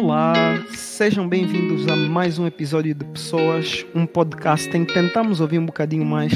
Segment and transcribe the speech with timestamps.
[0.00, 0.32] Olá,
[0.68, 5.66] sejam bem-vindos a mais um episódio de Pessoas, um podcast em que tentamos ouvir um
[5.66, 6.32] bocadinho mais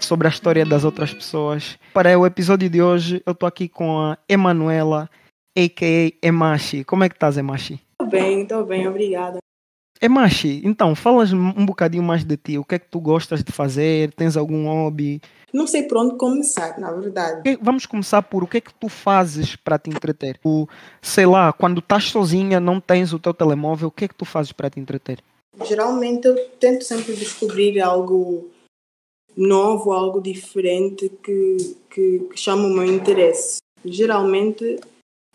[0.00, 1.78] sobre a história das outras pessoas.
[1.94, 5.08] Para o episódio de hoje, eu estou aqui com a Emanuela,
[5.56, 6.26] a.k.a.
[6.26, 6.82] Emashi.
[6.82, 7.74] Como é que estás, Emashi?
[7.92, 9.38] Estou bem, estou bem, obrigada.
[10.06, 12.56] Emashi, então, falas um bocadinho mais de ti.
[12.56, 14.12] O que é que tu gostas de fazer?
[14.12, 15.20] Tens algum hobby?
[15.52, 17.58] Não sei por onde começar, na verdade.
[17.60, 20.38] Vamos começar por o que é que tu fazes para te entreter?
[20.44, 20.68] O,
[21.02, 24.24] sei lá, quando estás sozinha, não tens o teu telemóvel, o que é que tu
[24.24, 25.18] fazes para te entreter?
[25.64, 28.48] Geralmente eu tento sempre descobrir algo
[29.36, 33.58] novo, algo diferente que, que, que chama o meu interesse.
[33.84, 34.78] Geralmente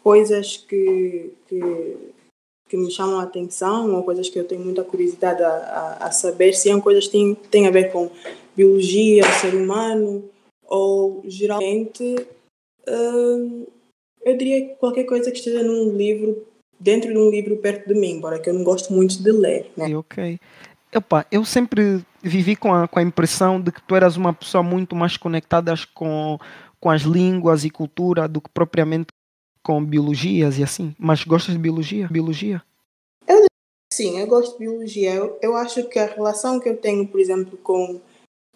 [0.01, 1.97] coisas que, que,
[2.71, 6.11] que, me chamam a atenção ou coisas que eu tenho muita curiosidade a, a, a
[6.11, 8.09] saber, se são coisas que têm, têm a ver com
[8.55, 10.23] biologia, ser humano,
[10.65, 12.15] ou geralmente
[12.87, 13.65] hum,
[14.23, 16.45] eu diria qualquer coisa que esteja num livro,
[16.79, 19.71] dentro de um livro perto de mim, embora que eu não gosto muito de ler.
[19.75, 19.95] Né?
[19.95, 20.39] Ok.
[20.95, 24.61] Opa, eu sempre vivi com a, com a impressão de que tu eras uma pessoa
[24.61, 26.37] muito mais conectada com,
[26.79, 29.07] com as línguas e cultura do que propriamente
[29.63, 30.93] com biologias e assim.
[30.99, 32.07] Mas gostas de biologia?
[32.07, 32.61] Biologia?
[33.93, 35.13] Sim, eu gosto de biologia.
[35.13, 37.99] Eu, eu acho que a relação que eu tenho, por exemplo, com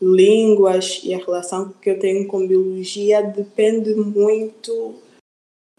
[0.02, 4.95] línguas e a relação que eu tenho com biologia depende muito,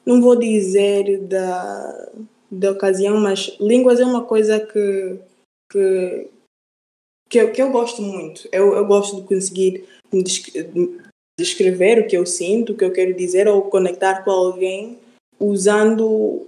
[0.04, 2.12] não vou dizer da,
[2.50, 5.18] da ocasião, mas línguas é uma coisa que,
[5.70, 6.28] que,
[7.28, 8.48] que, eu, que eu gosto muito.
[8.52, 9.86] Eu, eu gosto de conseguir
[11.38, 14.98] descrever o que eu sinto, o que eu quero dizer ou conectar com alguém
[15.38, 16.46] usando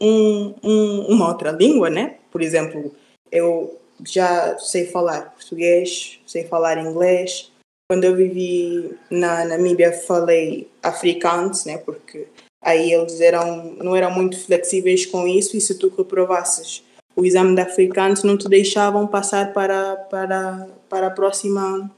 [0.00, 2.17] um, um, uma outra língua, né?
[2.30, 2.94] Por exemplo,
[3.30, 7.50] eu já sei falar português, sei falar inglês.
[7.90, 11.78] Quando eu vivi na Namíbia falei afrikaans, né?
[11.78, 12.26] Porque
[12.62, 16.84] aí eles eram não eram muito flexíveis com isso e se tu reprovasses
[17.16, 21.90] o exame de afrikaans não te deixavam passar para para para a próxima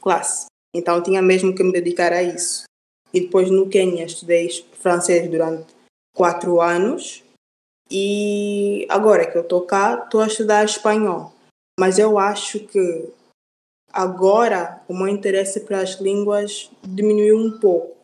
[0.00, 0.46] classe.
[0.74, 2.64] Então tinha mesmo que me dedicar a isso.
[3.12, 5.74] E depois no Quênia estudei francês durante
[6.14, 7.24] quatro anos
[7.90, 11.32] e agora que eu estou cá estou a estudar espanhol
[11.80, 13.08] mas eu acho que
[13.90, 17.96] agora o meu interesse para as línguas diminuiu um pouco.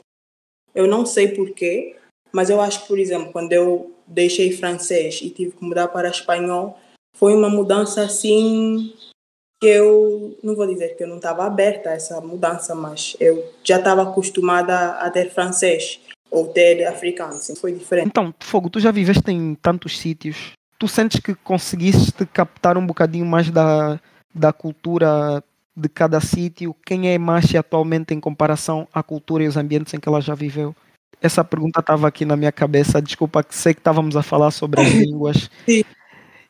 [0.75, 1.95] Eu não sei porquê,
[2.33, 6.09] mas eu acho que, por exemplo, quando eu deixei francês e tive que mudar para
[6.09, 6.79] espanhol,
[7.15, 8.95] foi uma mudança assim
[9.61, 13.53] que eu não vou dizer que eu não estava aberta a essa mudança, mas eu
[13.63, 18.09] já estava acostumada a ter francês ou ter africano, assim, foi diferente.
[18.09, 23.26] Então, Fogo, tu já viveste em tantos sítios tu sentes que conseguiste captar um bocadinho
[23.26, 24.00] mais da,
[24.34, 25.42] da cultura
[25.76, 26.75] de cada sítio?
[26.84, 30.34] Quem é Machi atualmente em comparação à cultura e os ambientes em que ela já
[30.34, 30.75] viveu?
[31.20, 33.00] Essa pergunta estava aqui na minha cabeça.
[33.00, 35.82] Desculpa, sei que estávamos a falar sobre as línguas Sim.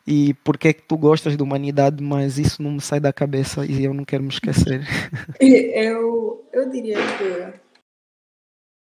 [0.06, 3.64] e porque é que tu gostas de humanidade, mas isso não me sai da cabeça
[3.64, 4.84] e eu não quero me esquecer.
[5.40, 7.65] Eu, eu diria que.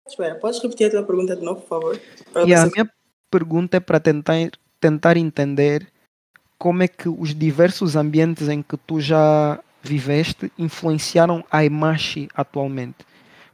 [0.08, 2.02] Espera, podes repetir a tua pergunta de novo, por favor?
[2.46, 2.90] E a minha
[3.30, 4.34] pergunta é para tentar
[4.82, 5.88] tentar entender
[6.58, 13.06] como é que os diversos ambientes em que tu já viveste influenciaram a Imashi atualmente.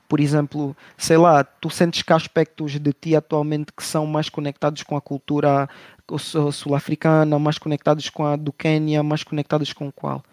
[0.08, 4.30] Por exemplo, sei lá, tu sentes que há aspectos de ti atualmente que são mais
[4.30, 5.70] conectados com a cultura
[6.18, 10.24] sul-africana, mais conectados com a do Quênia, mais conectados com qual?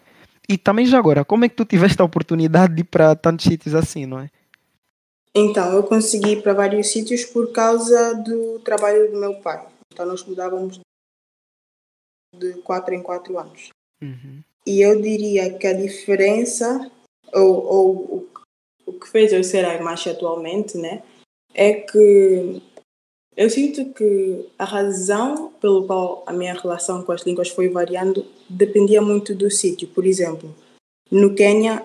[0.48, 3.46] E também já agora, como é que tu tiveste a oportunidade de ir para tantos
[3.46, 4.30] sítios assim, não é?
[5.36, 9.66] Então, eu consegui ir para vários sítios por causa do trabalho do meu pai.
[9.92, 10.80] Então nós mudávamos
[12.36, 13.70] de 4 em 4 anos.
[14.02, 14.42] Uhum.
[14.66, 16.90] E eu diria que a diferença,
[17.32, 18.28] ou, ou o,
[18.86, 21.02] o que fez eu ser a imagem atualmente, né,
[21.54, 22.60] é que
[23.36, 28.26] eu sinto que a razão pelo qual a minha relação com as línguas foi variando
[28.48, 29.86] dependia muito do sítio.
[29.88, 30.54] Por exemplo,
[31.10, 31.84] no Quênia,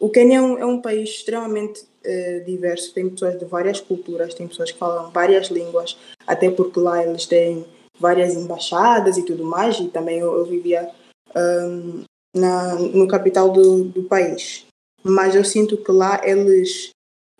[0.00, 4.34] o Quênia é um, é um país extremamente uh, diverso, tem pessoas de várias culturas,
[4.34, 5.96] tem pessoas que falam várias línguas,
[6.26, 7.64] até porque lá eles têm
[7.98, 10.90] várias embaixadas e tudo mais, e também eu, eu vivia
[11.36, 12.04] um,
[12.34, 14.66] na, no capital do, do país.
[15.02, 16.90] Mas eu sinto que lá eles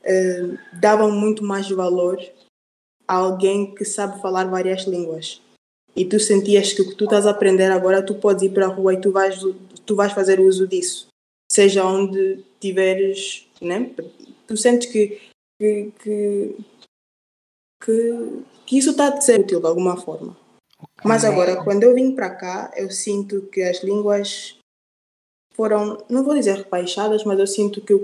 [0.00, 2.20] uh, davam muito mais valor
[3.06, 5.40] a alguém que sabe falar várias línguas.
[5.96, 8.66] E tu sentias que o que tu estás a aprender agora, tu podes ir para
[8.66, 9.40] a rua e tu vais,
[9.84, 11.08] tu vais fazer uso disso.
[11.50, 13.90] Seja onde tiveres, né?
[14.48, 15.20] Tu sentes que,
[15.60, 16.56] que, que,
[17.84, 20.36] que, que isso está a ser útil de alguma forma.
[20.76, 21.04] Okay.
[21.04, 24.56] Mas agora, quando eu vim para cá, eu sinto que as línguas
[25.54, 28.00] foram, não vou dizer rebaixadas, mas eu sinto que o,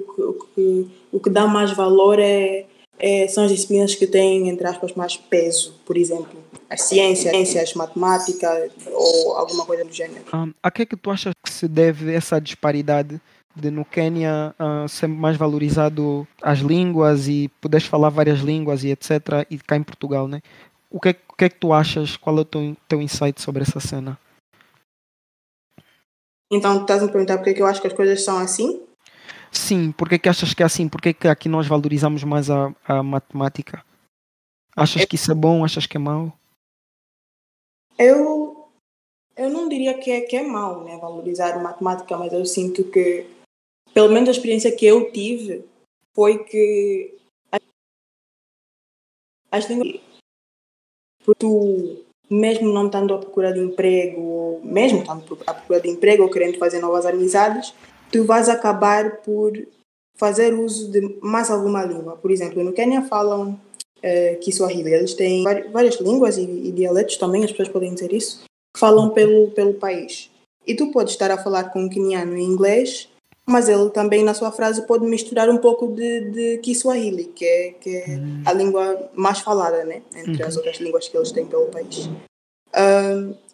[0.55, 2.67] que o que dá mais valor é
[2.99, 7.75] é, são as disciplinas que têm, entre aspas, mais peso, por exemplo, as ciências, ciências
[7.75, 10.25] matemática ou alguma coisa do gênero.
[10.33, 13.21] Um, a que é que tu achas que se deve essa disparidade
[13.55, 18.91] de no Quênia uh, ser mais valorizado as línguas e poderes falar várias línguas e
[18.91, 19.47] etc.
[19.51, 20.41] e cá em Portugal, né?
[20.91, 22.17] O que, é, o que é que tu achas?
[22.17, 24.19] Qual é o teu, teu insight sobre essa cena?
[26.53, 28.81] Então, estás a me perguntar porque é que eu acho que as coisas são assim?
[29.51, 30.89] Sim, porque que achas que é assim?
[30.89, 33.85] Porque que aqui nós valorizamos mais a, a matemática?
[34.77, 35.65] Achas que isso é bom?
[35.65, 36.33] Achas que é mau?
[37.97, 38.69] Eu,
[39.37, 42.83] eu não diria que é, que é mau né, valorizar a matemática, mas eu sinto
[42.85, 43.27] que,
[43.95, 45.65] pelo menos a experiência que eu tive,
[46.13, 47.15] foi que
[49.51, 50.01] as línguas.
[51.39, 56.25] Tu, mesmo não estando à procura de emprego, ou mesmo estando à procura de emprego
[56.25, 57.73] ou querendo fazer novas amizades,
[58.11, 59.53] tu vais acabar por
[60.17, 62.17] fazer uso de mais alguma língua.
[62.17, 63.59] Por exemplo, no Quênia falam
[64.05, 64.93] uh, Kiswahili.
[64.93, 69.11] Eles têm várias línguas e, e, dialetos também, as pessoas podem dizer isso, que falam
[69.11, 70.31] pelo, pelo país.
[70.67, 73.09] E tu podes estar a falar com um queniano em inglês,
[73.47, 77.71] mas ele também na sua frase pode misturar um pouco de, de Kiswahili, que é,
[77.73, 80.03] que é a língua mais falada, né?
[80.15, 82.09] Entre as outras línguas que eles têm pelo país.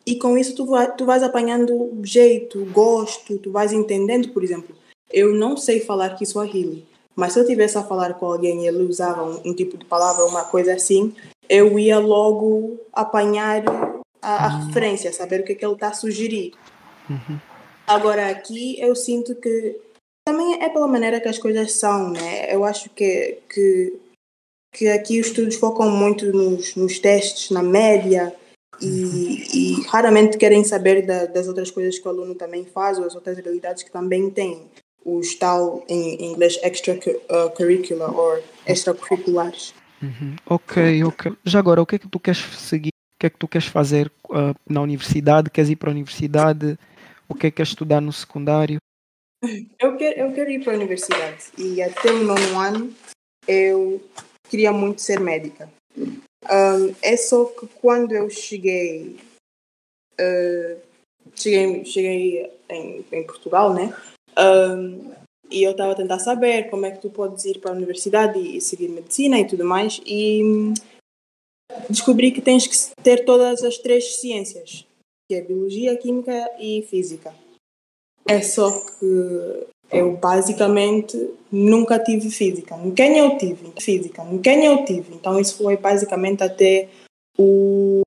[0.06, 4.74] E com isso tu, vai, tu vais apanhando jeito, gosto, tu vais entendendo, por exemplo,
[5.12, 8.82] eu não sei falar Kiswahili, mas se eu tivesse a falar com alguém e ele
[8.82, 11.14] usava um, um tipo de palavra, uma coisa assim,
[11.48, 13.62] eu ia logo apanhar
[14.22, 14.66] a, a uhum.
[14.66, 16.54] referência, saber o que é que ele está a sugerir.
[17.08, 17.38] Uhum.
[17.90, 19.76] Agora aqui eu sinto que
[20.24, 22.54] também é pela maneira que as coisas são, né?
[22.54, 24.00] Eu acho que, que,
[24.72, 28.32] que aqui os estudos focam muito nos, nos testes, na média,
[28.80, 33.04] e, e raramente querem saber da, das outras coisas que o aluno também faz ou
[33.04, 34.66] as outras habilidades que também tem.
[35.04, 39.74] Os tal, em inglês, extracurricular ou extracurriculares.
[40.02, 40.36] Uhum.
[40.46, 41.32] Ok, ok.
[41.44, 42.90] Já agora, o que é que tu queres seguir?
[42.90, 45.50] O que é que tu queres fazer uh, na universidade?
[45.50, 46.78] Queres ir para a universidade?
[47.30, 48.78] O que é que queres estudar no secundário?
[49.78, 52.94] Eu quero, eu quero ir para a universidade e até o nono ano
[53.46, 54.02] eu
[54.48, 55.70] queria muito ser médica.
[55.96, 59.16] Um, é só que quando eu cheguei,
[60.20, 60.80] uh,
[61.34, 63.94] cheguei, cheguei em, em Portugal, né?
[64.36, 65.12] Um,
[65.50, 68.38] e eu estava a tentar saber como é que tu podes ir para a universidade
[68.38, 70.72] e seguir medicina e tudo mais, e
[71.88, 74.86] descobri que tens que ter todas as três ciências,
[75.30, 77.32] que é biologia, química e física.
[78.26, 81.16] É só que eu basicamente
[81.52, 82.76] nunca tive física.
[82.76, 84.24] No eu tive física.
[84.24, 85.14] No eu tive.
[85.14, 86.88] Então isso foi basicamente até
[87.38, 88.00] o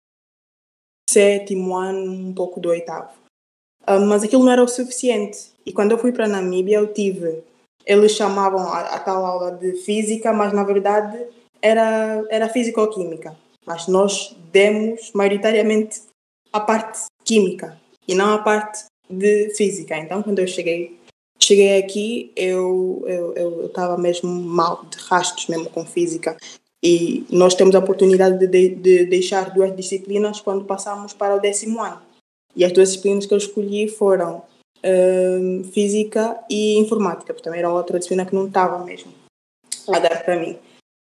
[1.09, 3.13] sétimo ano, um pouco do oitavo.
[3.87, 5.53] Uh, mas aquilo não era o suficiente.
[5.65, 7.41] E quando eu fui para a Namíbia eu tive.
[7.85, 11.25] Eles chamavam a, a tal aula de física, mas na verdade
[11.61, 13.33] era, era físico-química.
[13.65, 16.01] Mas nós demos maioritariamente
[16.53, 19.97] a parte química e não a parte de física.
[19.97, 20.97] Então quando eu cheguei
[21.43, 26.37] Cheguei aqui, eu eu estava mesmo mal, de rastros mesmo com física.
[26.81, 31.41] E nós temos a oportunidade de, de, de deixar duas disciplinas quando passamos para o
[31.41, 32.01] décimo ano.
[32.55, 34.43] E as duas disciplinas que eu escolhi foram
[34.85, 39.11] um, física e informática, porque também era outra disciplina que não estava mesmo
[39.93, 40.57] a dar para mim.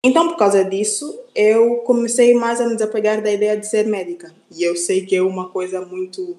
[0.06, 4.34] Então, por causa disso, eu comecei mais a me desapegar da ideia de ser médica.
[4.50, 6.38] E eu sei que é uma coisa muito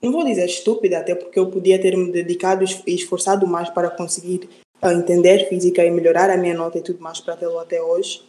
[0.00, 3.90] não vou dizer estúpida, até porque eu podia ter me dedicado e esforçado mais para
[3.90, 4.48] conseguir
[4.82, 8.22] uh, entender física e melhorar a minha nota e tudo mais para tê-lo até hoje.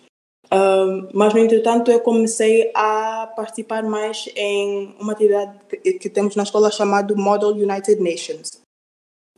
[0.46, 5.60] Uh, mas, no entretanto, eu comecei a participar mais em uma atividade
[6.00, 8.60] que, temos na escola chamada Model United Nations,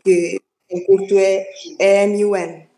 [0.04, 1.46] que em curto é
[1.80, 2.71] EMUN.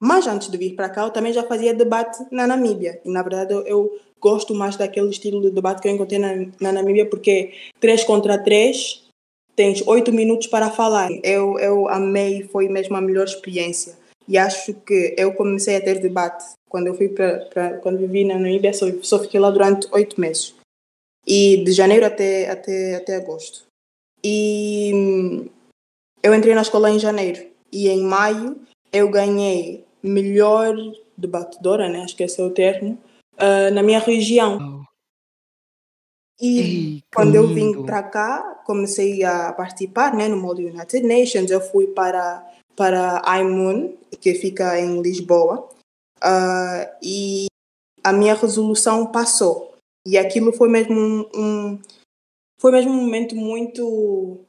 [0.00, 3.00] Mas antes de vir para cá, eu também já fazia debate na Namíbia.
[3.04, 6.46] E, na verdade, eu, eu gosto mais daquele estilo de debate que eu encontrei na,
[6.58, 9.06] na Namíbia, porque 3 contra 3,
[9.54, 11.10] tens 8 minutos para falar.
[11.22, 13.98] Eu, eu amei, foi mesmo a melhor experiência.
[14.26, 18.34] E acho que eu comecei a ter debate quando eu fui para quando vivi na
[18.34, 20.54] Namíbia, só, só fiquei lá durante 8 meses.
[21.26, 23.64] E de janeiro até, até, até agosto.
[24.24, 25.48] E hum,
[26.22, 27.44] eu entrei na escola em janeiro.
[27.70, 28.56] E em maio
[28.92, 30.74] eu ganhei melhor
[31.16, 32.02] debatedora, né?
[32.02, 32.98] acho que esse é o termo,
[33.34, 34.84] uh, na minha região.
[36.40, 41.50] E Ei, quando eu vim para cá, comecei a participar né, no Modo United Nations.
[41.50, 45.68] Eu fui para, para IMUN, que fica em Lisboa,
[46.18, 47.46] uh, e
[48.02, 49.74] a minha resolução passou.
[50.06, 51.78] E aquilo foi mesmo um, um
[52.60, 54.40] foi mesmo um momento muito.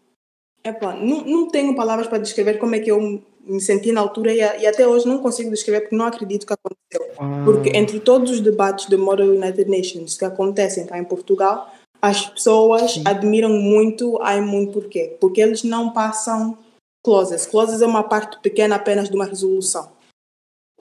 [0.63, 4.33] Epa, não, não tenho palavras para descrever como é que eu me senti na altura
[4.33, 7.15] e, e, até hoje não consigo descrever porque não acredito que aconteceu.
[7.43, 11.71] Porque entre todos os debates de Model United Nations que acontecem cá em Portugal,
[12.01, 13.03] as pessoas Sim.
[13.05, 15.15] admiram muito a Imun porquê?
[15.19, 16.57] Porque eles não passam
[17.03, 17.45] clauses.
[17.45, 19.91] Clauses é uma parte pequena apenas de uma resolução.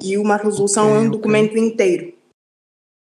[0.01, 1.11] E uma resolução okay, é um okay.
[1.11, 2.15] documento inteiro.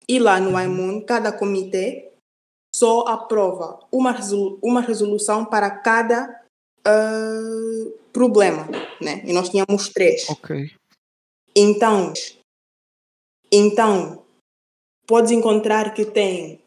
[0.08, 2.12] E lá no IMUN, cada comitê
[2.74, 6.42] só aprova uma, resolu uma resolução para cada
[6.86, 8.66] uh, problema,
[8.98, 9.20] né?
[9.26, 10.26] E nós tínhamos três.
[10.30, 10.70] Ok.
[11.54, 12.14] Então,
[13.52, 14.22] então,
[15.06, 16.58] podes encontrar que tem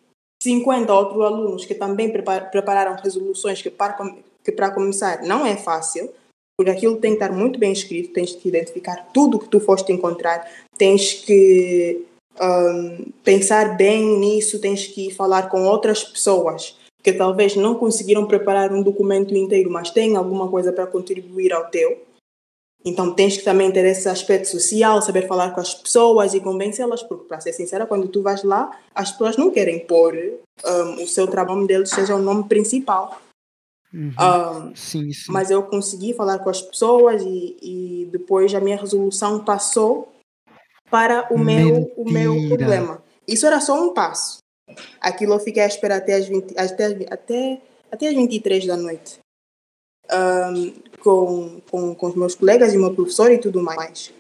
[0.44, 3.98] 50 outros alunos que também prepararam resoluções que para,
[4.44, 6.14] que para começar não é fácil,
[6.56, 9.60] porque aquilo tem que estar muito bem escrito, tens que identificar tudo o que tu
[9.60, 12.06] foste encontrar, tens que
[12.40, 18.72] um, pensar bem nisso, tens que falar com outras pessoas que talvez não conseguiram preparar
[18.74, 22.04] um documento inteiro, mas têm alguma coisa para contribuir ao teu.
[22.86, 27.04] Então tens que também ter esse aspecto social, saber falar com as pessoas e convencê-las,
[27.04, 30.16] porque para ser sincera, quando tu vais lá, as pessoas não querem pôr
[30.66, 33.22] um, o seu trabalho deles seja o nome principal.
[33.94, 34.12] Uhum.
[34.12, 35.32] Um, sim, sim.
[35.32, 40.08] Mas eu consegui falar com as pessoas e, e depois a minha resolução passou
[40.90, 43.04] para o meu, o meu problema.
[43.28, 44.40] Isso era só um passo.
[45.00, 47.62] Aquilo eu fiquei à espera até as, 20, até, até,
[47.92, 49.20] até as 23 da noite.
[50.12, 54.12] Um, com, com, com os meus colegas e o meu professor e tudo mais.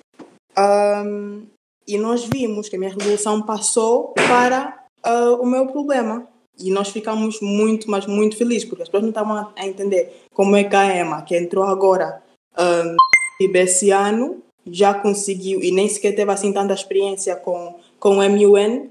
[0.57, 1.45] Um,
[1.87, 6.27] e nós vimos que a minha resolução passou para uh, o meu problema.
[6.59, 10.55] E nós ficamos muito, mas muito felizes, porque as pessoas não estavam a entender como
[10.55, 12.21] é que a Emma, que entrou agora
[12.57, 12.95] um,
[13.39, 18.89] esse ano, já conseguiu, e nem sequer teve assim tanta experiência com, com o MUN,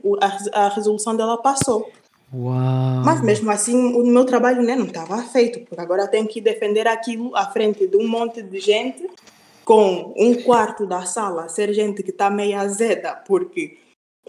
[0.53, 1.91] a, resolução dela passou.
[2.33, 3.03] Uau.
[3.05, 6.87] Mas mesmo assim, o meu trabalho né, não estava feito, porque agora tenho que defender
[6.87, 9.09] aquilo à frente de um monte de gente,
[9.65, 13.79] com um quarto da sala ser gente que está meio azeda, porque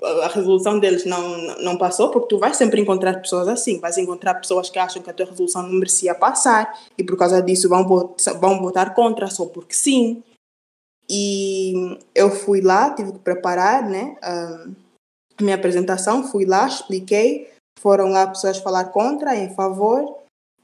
[0.02, 4.36] a resolução deles não, não passou, porque tu vais sempre encontrar pessoas assim, vais encontrar
[4.36, 7.86] pessoas que acham que a tua resolução não merecia passar e por causa disso vão,
[7.86, 10.24] votar, vão votar contra só porque sim.
[11.10, 14.66] E eu fui lá, tive que preparar né, a
[15.42, 17.50] minha apresentação, fui lá, expliquei,
[17.80, 20.18] foram lá pessoas falar contra, em favor,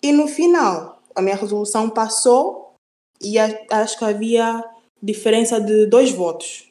[0.04, 2.75] e no final a minha resolução passou
[3.22, 4.64] e acho que havia
[5.02, 6.70] diferença de dois votos.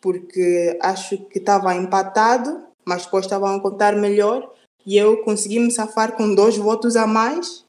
[0.00, 4.52] Porque acho que estava empatado, mas depois estavam a contar melhor
[4.84, 7.64] e eu consegui me safar com dois votos a mais.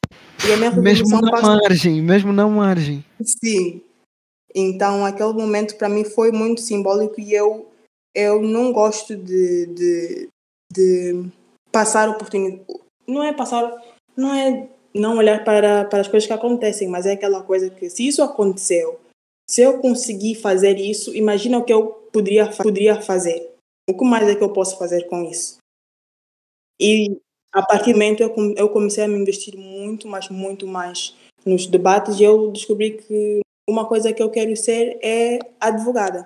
[0.46, 1.56] E a minha resolução mesmo na passou.
[1.56, 3.06] margem, mesmo na margem.
[3.22, 3.82] Sim.
[4.54, 7.70] Então, aquele momento para mim foi muito simbólico e eu,
[8.16, 10.30] eu não gosto de, de,
[10.72, 11.26] de
[11.72, 12.64] passar oportunidade.
[13.08, 13.74] Não é passar,
[14.16, 17.90] não é não olhar para, para as coisas que acontecem, mas é aquela coisa que
[17.90, 19.00] se isso aconteceu,
[19.50, 23.52] se eu conseguir fazer isso, imagina o que eu poderia, poderia fazer.
[23.90, 25.58] O que mais é que eu posso fazer com isso?
[26.80, 27.20] E
[27.52, 31.68] a partir do momento eu, eu comecei a me investir muito, mas muito mais nos
[31.68, 36.26] debates e eu descobri que uma coisa que eu quero ser é advogada.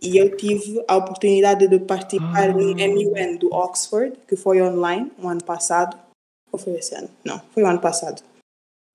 [0.00, 2.52] E eu tive a oportunidade de participar ah.
[2.52, 5.96] no MUN do Oxford, que foi online, no ano passado.
[6.52, 7.08] Ou foi esse ano?
[7.24, 8.22] Não, foi o ano passado.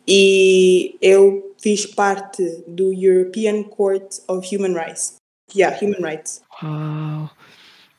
[0.07, 5.15] E eu fiz parte do European Court of Human Rights.
[5.53, 6.41] Yeah, Human Rights.
[6.63, 7.29] Uau.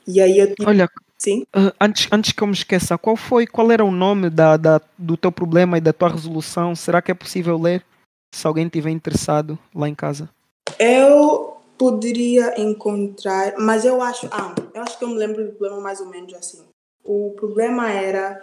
[0.07, 0.67] E aí eu tive...
[0.67, 0.89] Olha,
[1.23, 1.45] Sim?
[1.55, 4.81] Uh, antes, antes que eu me esqueça, qual foi, qual era o nome da, da,
[4.97, 6.75] do teu problema e da tua resolução?
[6.75, 7.81] Será que é possível ler?
[8.33, 10.27] Se alguém tiver interessado lá em casa?
[10.79, 15.79] Eu poderia encontrar, mas eu acho, ah, eu acho que eu me lembro do problema
[15.79, 16.63] mais ou menos assim.
[17.03, 18.41] O problema era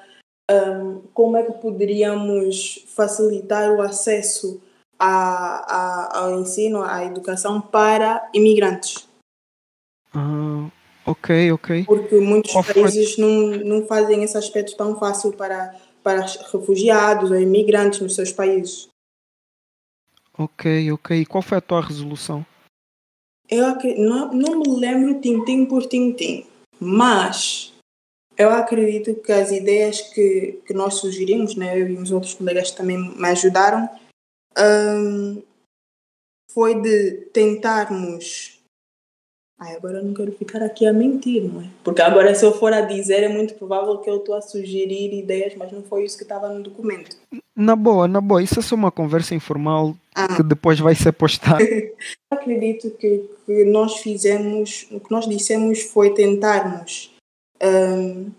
[0.51, 4.61] um, como é que poderíamos facilitar o acesso
[4.99, 9.09] a, a, ao ensino, à educação para imigrantes.
[10.15, 10.69] Ah,
[11.05, 11.85] ok, ok.
[11.85, 18.01] Porque muitos países não, não fazem esse aspecto tão fácil para, para refugiados ou imigrantes
[18.01, 18.90] nos seus países.
[20.39, 21.21] Ok, ok.
[21.21, 22.45] E qual foi a tua resolução?
[23.49, 23.67] Eu
[23.99, 26.47] não, não me lembro tintim por tintim,
[26.79, 27.73] mas
[28.39, 32.71] eu acredito que as ideias que, que nós sugerimos, né, eu e os outros colegas
[32.71, 33.91] também me ajudaram,
[34.57, 35.43] um,
[36.53, 38.60] foi de tentarmos
[39.61, 41.67] Ai, agora eu não quero ficar aqui a mentir, não é?
[41.85, 45.13] Porque agora, se eu for a dizer, é muito provável que eu estou a sugerir
[45.13, 47.15] ideias, mas não foi isso que estava no documento.
[47.55, 48.43] Na boa, na boa.
[48.43, 50.35] Isso é só uma conversa informal ah.
[50.35, 51.63] que depois vai ser postada.
[52.33, 57.15] acredito que, que nós fizemos, o que nós dissemos foi tentarmos
[57.63, 58.31] um,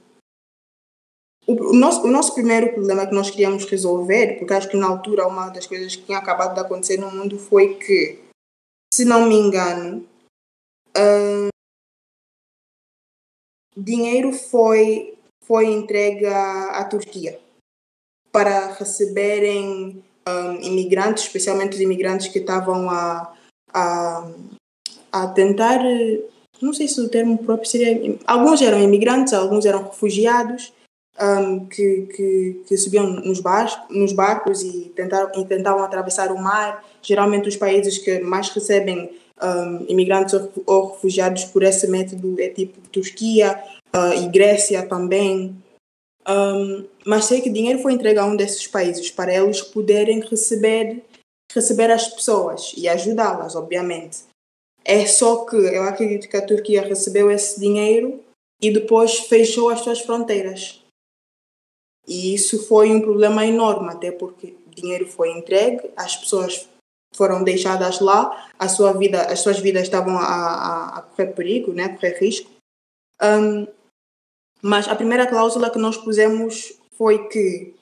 [1.46, 5.28] o, nosso, o nosso primeiro problema que nós queríamos resolver, porque acho que na altura
[5.28, 8.20] uma das coisas que tinha acabado de acontecer no mundo foi que,
[8.92, 10.04] se não me engano,
[13.82, 17.40] dinheiro foi, foi entregue à, Turquia
[18.32, 23.34] para receberem um, imigrantes, especialmente os imigrantes que estavam a,
[23.74, 24.32] a,
[25.12, 25.80] a tentar,
[26.62, 28.18] não sei se o termo próprio seria.
[28.26, 30.74] Alguns eram imigrantes, alguns eram refugiados.
[31.20, 36.42] Um, que, que, que, subiam nos, bar, nos barcos e, tentaram, e tentavam atravessar o
[36.42, 36.84] mar.
[37.02, 40.34] Geralmente, os países que mais recebem um, imigrantes
[40.66, 43.62] ou, refugiados por esse método é tipo Turquia
[43.96, 45.56] uh, e Grécia também.
[46.28, 51.04] Um, mas sei que dinheiro foi entregue a um desses países para eles poderem receber,
[51.54, 54.20] receber as pessoas e ajudá-las, obviamente.
[54.84, 58.24] É só que eu acredito que a Turquia recebeu esse dinheiro
[58.62, 60.84] e depois fechou as suas fronteiras.
[62.08, 66.68] E isso foi um problema enorme, até porque dinheiro foi entregue, as pessoas
[67.14, 71.74] foram deixadas lá, a sua vida, as suas vidas estavam a, a, a correr perigo,
[71.74, 72.50] né, a correr risco.
[73.22, 73.68] Um,
[74.62, 77.74] mas a primeira cláusula que nós pusemos foi que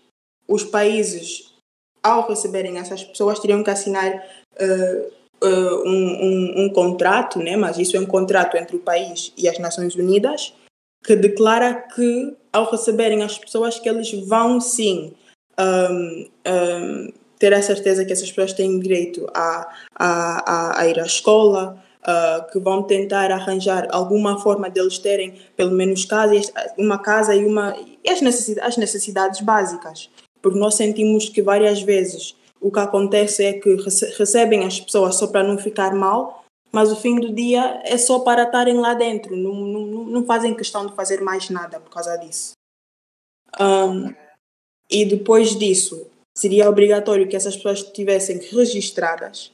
[0.48, 1.54] os países,
[2.02, 4.26] ao receberem essas pessoas, teriam que assinar
[4.60, 7.56] uh, uh, um, um, um, contrato, né?
[7.56, 10.54] mas isso é um contrato entre o país e as Nações Unidas,
[11.04, 15.14] que declara que, ao receberem as pessoas, que eles vão sim
[15.60, 21.06] um, ter a certeza que essas pessoas têm direito a, a, a, a ir à
[21.06, 26.36] escola, uh, que vão tentar arranjar alguma forma deles terem pelo menos casa,
[26.78, 30.10] uma casa e uma e as, necessidades, as necessidades básicas.
[30.42, 33.76] Porque nós sentimos que várias vezes o que acontece é que
[34.18, 38.20] recebem as pessoas só para não ficar mal, mas o fim do dia é só
[38.20, 42.18] para estarem lá dentro, não, não, não fazem questão de fazer mais nada por causa
[42.18, 42.52] disso.
[43.60, 44.14] Um,
[44.90, 46.08] e depois disso,
[46.40, 49.52] seria obrigatório que essas pessoas estivessem registradas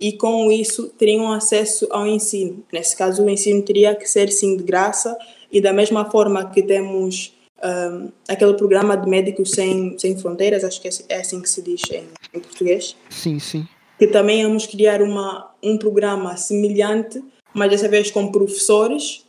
[0.00, 2.64] e com isso teriam acesso ao ensino.
[2.72, 5.16] Nesse caso, o ensino teria que ser sim de graça
[5.50, 10.80] e da mesma forma que temos um, aquele programa de médicos sem, sem fronteiras, acho
[10.80, 12.96] que é assim que se diz em, em português.
[13.10, 13.68] Sim, sim.
[13.98, 19.24] Que também vamos criar uma, um programa semelhante, mas dessa vez com professores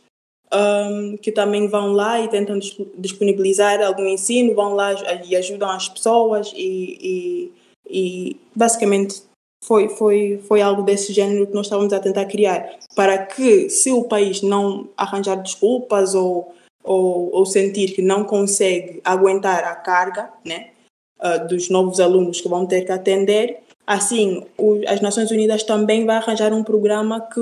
[0.52, 2.58] um, que também vão lá e tentam
[2.96, 7.52] disponibilizar algum ensino, vão lá e ajudam as pessoas e, e,
[7.88, 9.22] e basicamente
[9.64, 13.90] foi, foi, foi algo desse género que nós estávamos a tentar criar, para que, se
[13.90, 20.30] o país não arranjar desculpas ou, ou, ou sentir que não consegue aguentar a carga
[20.44, 20.70] né,
[21.18, 26.04] uh, dos novos alunos que vão ter que atender, assim, o, as Nações Unidas também
[26.04, 27.40] vai arranjar um programa que,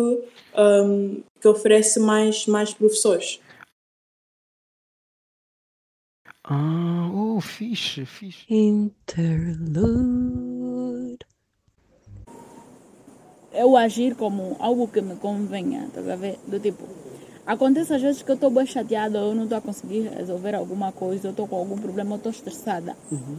[0.56, 3.40] um, que oferece mais, mais professores.
[6.44, 8.46] Ah, oh, fixe, fixe.
[8.48, 10.12] Interlude
[13.52, 16.38] eu agir como algo que me convenha, tá a ver?
[16.46, 16.84] Do tipo,
[17.46, 20.90] acontece às vezes que eu estou bem chateada, eu não estou a conseguir resolver alguma
[20.90, 22.96] coisa, eu estou com algum problema, eu estou estressada.
[23.10, 23.36] Uhum.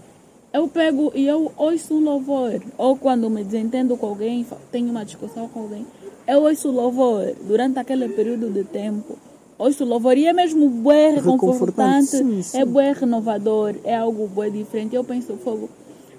[0.54, 2.62] Eu pego e eu ouço um louvor.
[2.78, 5.86] Ou quando me desentendo com alguém, tenho uma discussão com alguém,
[6.28, 9.18] eu ouço louvor durante aquele período de tempo.
[9.58, 12.60] Ouço louvor e é mesmo bem reconfortante, sim, sim.
[12.60, 14.96] é bem renovador, é algo bem diferente.
[14.96, 15.70] Eu penso fogo.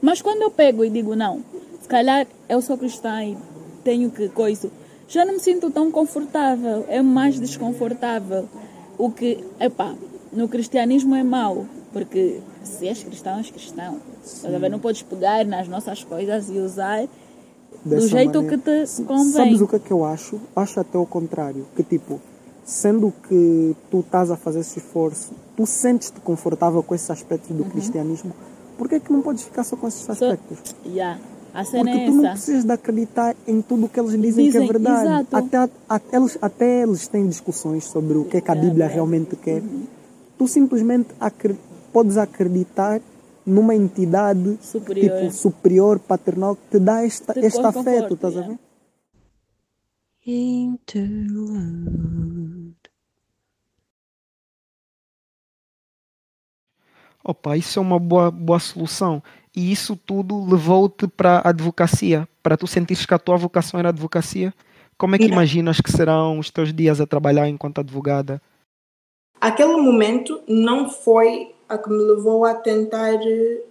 [0.01, 1.43] Mas quando eu pego e digo, não,
[1.81, 3.37] se calhar eu sou cristã e
[3.83, 4.71] tenho que coisa,
[5.09, 8.49] já não me sinto tão confortável, é mais desconfortável.
[8.97, 9.95] O que, epá,
[10.33, 13.99] no cristianismo é mau, porque se és cristão, és cristão.
[14.23, 14.49] Sim.
[14.71, 17.07] Não podes pegar nas nossas coisas e usar
[17.85, 18.59] do jeito maneira.
[18.59, 19.33] que te convém.
[19.33, 20.41] Sabes o que é que eu acho?
[20.57, 22.21] Acho até o contrário, que tipo,
[22.65, 27.63] sendo que tu estás a fazer esse esforço, tu sentes-te confortável com esses aspectos do
[27.63, 27.71] uhum.
[27.71, 28.33] cristianismo,
[28.79, 30.59] por que é que não podes ficar só com esses aspectos?
[30.59, 31.21] So, yeah.
[31.53, 34.47] A cena Porque é tu não precisas de acreditar em tudo o que eles dizem,
[34.47, 35.07] dizem que é verdade.
[35.07, 35.37] Exato.
[35.37, 39.37] Até, até, eles, até eles têm discussões sobre o que é que a Bíblia realmente
[39.37, 39.63] quer.
[39.63, 39.85] Uhum.
[40.37, 41.57] Tu simplesmente acre
[41.93, 43.01] podes acreditar
[43.47, 48.43] numa entidade superior, tipo, superior paternal que te dá esta, te este afeto, estás a
[48.43, 48.59] ver?
[50.27, 51.55] Interlude.
[57.23, 59.23] Opa, isso é uma boa, boa solução
[59.57, 63.89] e isso tudo levou-te para a advocacia, para tu sentires que a tua vocação era
[63.89, 64.53] a advocacia.
[64.99, 68.43] Como é que imaginas que serão os teus dias a trabalhar enquanto advogada?
[69.41, 73.19] Aquele momento não foi a que me levou a tentar,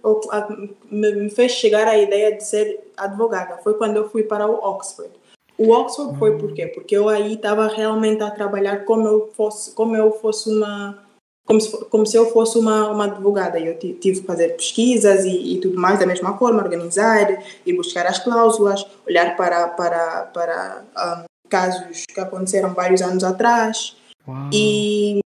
[0.02, 0.48] ou a,
[0.90, 3.58] me fez chegar à ideia de ser advogada.
[3.58, 5.10] Foi quando eu fui para o Oxford.
[5.56, 6.66] O Oxford foi por quê?
[6.66, 11.04] Porque eu aí estava realmente a trabalhar como eu fosse, como eu fosse uma
[11.46, 13.60] como se, como se eu fosse uma, uma advogada.
[13.60, 18.06] Eu tive que fazer pesquisas e, e tudo mais da mesma forma, organizar e buscar
[18.06, 23.96] as cláusulas, olhar para, para, para um, casos que aconteceram vários anos atrás.
[24.26, 24.50] Uau.
[24.52, 25.20] E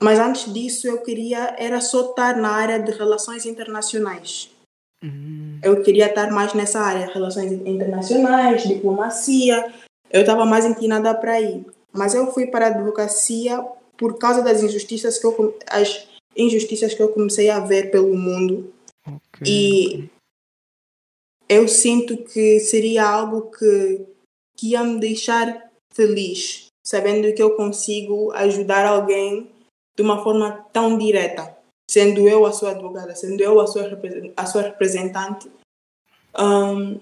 [0.00, 4.50] mas antes disso eu queria era só estar na área de relações internacionais.
[5.02, 5.58] Uhum.
[5.62, 9.72] Eu queria estar mais nessa área, relações internacionais, diplomacia.
[10.10, 11.64] Eu estava mais inclinada para aí.
[11.92, 13.64] Mas eu fui para a advocacia
[13.96, 16.06] por causa das injustiças que eu as
[16.36, 18.72] injustiças que eu comecei a ver pelo mundo.
[19.06, 19.46] Okay.
[19.46, 20.10] E
[21.48, 24.06] eu sinto que seria algo que
[24.56, 29.50] que ia me deixar feliz, sabendo que eu consigo ajudar alguém
[29.96, 31.56] de uma forma tão direta,
[31.90, 33.88] sendo eu a sua advogada, sendo eu a sua,
[34.36, 35.50] a sua representante,
[36.38, 37.00] um,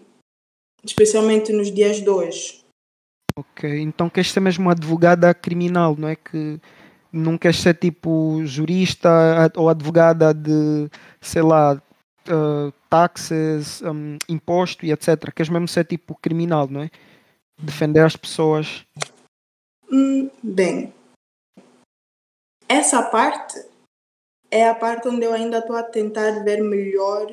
[0.84, 2.60] especialmente nos dias de hoje.
[3.36, 6.60] Ok, então queres ser mesmo uma advogada criminal, não é que
[7.12, 9.10] não queres ser tipo jurista
[9.56, 10.88] ou advogada de,
[11.20, 11.74] sei lá,
[12.28, 15.32] uh, taxas, um, imposto e etc.
[15.34, 16.90] Queres mesmo ser tipo criminal, não é?
[17.58, 18.84] defender as pessoas?
[19.90, 20.92] Hum, bem,
[22.68, 23.64] essa parte
[24.50, 27.32] é a parte onde eu ainda estou a tentar ver melhor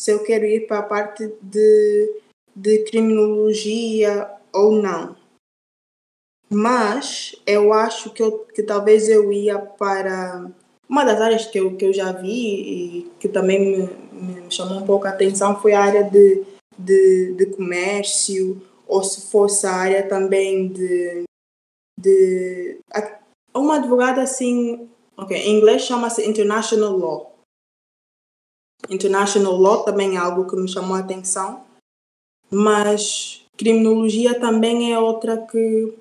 [0.00, 2.20] se eu quero ir para a parte de,
[2.54, 5.16] de criminologia ou não.
[6.48, 10.50] Mas eu acho que, eu, que talvez eu ia para
[10.88, 14.78] uma das áreas que eu, que eu já vi e que também me, me chamou
[14.78, 16.44] um pouco a atenção foi a área de,
[16.76, 21.22] de, de comércio ou se fosse a área também de,
[21.96, 22.80] de
[23.54, 27.34] uma advogada assim, ok, em inglês chama-se International Law.
[28.88, 31.64] International Law também é algo que me chamou a atenção,
[32.50, 35.94] mas criminologia também é outra que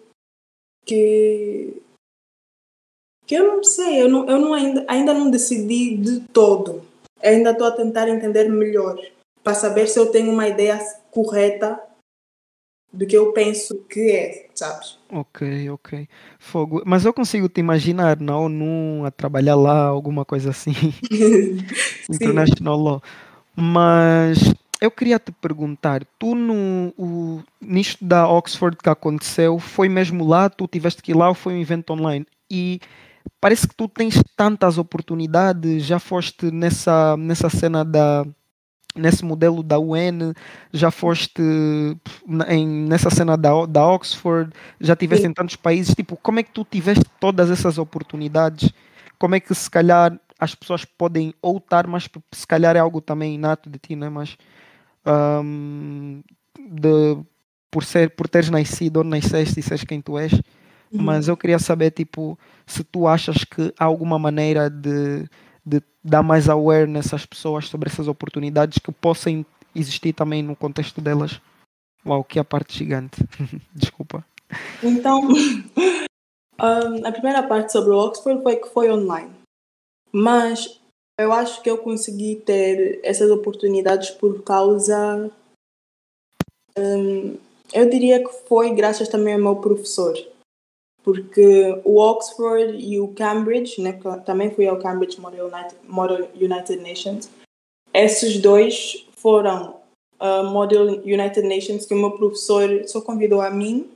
[0.86, 1.82] que
[3.28, 6.82] que eu não sei, eu, não, eu não ainda, ainda não decidi de todo.
[7.22, 9.00] Ainda estou a tentar entender melhor
[9.44, 10.80] para saber se eu tenho uma ideia
[11.12, 11.80] correta
[12.92, 14.98] do que eu penso que é, sabes?
[15.12, 16.08] Ok, ok.
[16.38, 16.82] Fogo.
[16.86, 20.74] Mas eu consigo te imaginar na ONU a trabalhar lá, alguma coisa assim.
[22.10, 23.04] International Law.
[23.56, 24.40] Mas
[24.82, 30.50] eu queria te perguntar, tu no o, nisto da Oxford que aconteceu, foi mesmo lá,
[30.50, 32.26] tu tiveste que ir lá ou foi um evento online?
[32.50, 32.80] E
[33.42, 38.26] parece que tu tens tantas oportunidades, já foste nessa, nessa cena da
[38.96, 40.34] nesse modelo da UN,
[40.74, 41.42] já foste
[42.48, 45.30] em, nessa cena da, da Oxford, já tiveste Sim.
[45.30, 48.72] em tantos países, tipo, como é que tu tiveste todas essas oportunidades?
[49.18, 53.02] Como é que se calhar as pessoas podem ou estar, mas se calhar é algo
[53.02, 54.10] também inato de ti, né?
[54.10, 54.38] Mas
[55.44, 56.22] um,
[56.58, 57.18] de,
[57.70, 60.42] por ser por teres nascido ou nasceste e seres quem tu és, uhum.
[60.92, 65.28] mas eu queria saber tipo se tu achas que há alguma maneira de de
[66.10, 69.46] dar mais awareness às pessoas sobre essas oportunidades que possam
[69.76, 71.40] existir também no contexto delas.
[72.06, 73.18] Uau, que a parte gigante.
[73.74, 74.26] Desculpa.
[74.84, 75.22] Então,
[76.60, 79.32] um, a primeira parte sobre o Oxford foi que foi online.
[80.12, 80.80] Mas
[81.20, 85.30] eu acho que eu consegui ter essas oportunidades por causa.
[86.78, 87.38] Um,
[87.74, 90.18] eu diria que foi graças também ao meu professor
[91.04, 96.78] porque o Oxford e o Cambridge, né, também fui ao Cambridge Model United, Model United
[96.78, 97.30] Nations,
[97.94, 99.80] esses dois foram
[100.20, 103.90] uh, Model United Nations que o meu professor só convidou a mim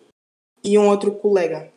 [0.64, 1.72] e um outro colega.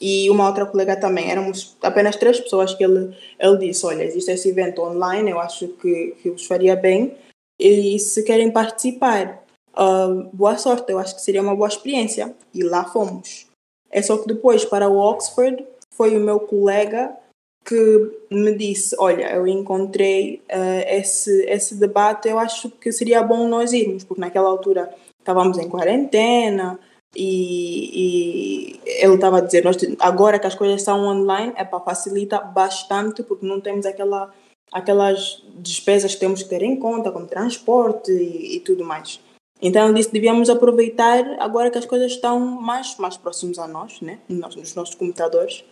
[0.00, 1.28] E uma outra colega também.
[1.28, 5.68] Éramos apenas três pessoas que ele, ele disse: Olha, existe esse evento online, eu acho
[5.68, 7.16] que, que vos faria bem.
[7.58, 9.44] E se querem participar,
[9.76, 12.32] uh, boa sorte, eu acho que seria uma boa experiência.
[12.54, 13.47] E lá fomos.
[13.90, 17.16] É só que depois, para o Oxford, foi o meu colega
[17.64, 23.48] que me disse: Olha, eu encontrei uh, esse, esse debate, eu acho que seria bom
[23.48, 26.78] nós irmos, porque naquela altura estávamos em quarentena
[27.14, 31.80] e, e ele estava a dizer: nós, agora que as coisas são online, é para
[31.80, 34.32] facilitar bastante, porque não temos aquela,
[34.72, 39.20] aquelas despesas que temos que ter em conta, como transporte e, e tudo mais.
[39.60, 44.00] Então ele disse devíamos aproveitar agora que as coisas estão mais, mais próximos a nós,
[44.00, 44.20] né?
[44.28, 45.64] nos, nos nossos computadores,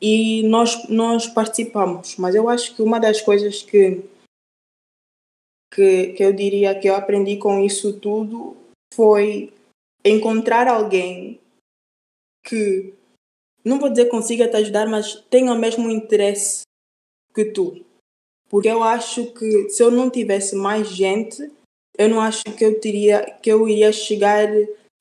[0.00, 2.16] e nós, nós participamos.
[2.16, 4.02] Mas eu acho que uma das coisas que,
[5.72, 8.56] que, que eu diria que eu aprendi com isso tudo
[8.92, 9.52] foi
[10.04, 11.40] encontrar alguém
[12.44, 12.92] que,
[13.64, 16.62] não vou dizer consiga te ajudar, mas tenha o mesmo interesse
[17.34, 17.84] que tu.
[18.48, 21.50] Porque eu acho que se eu não tivesse mais gente
[21.96, 24.48] eu não acho que eu teria que eu iria chegar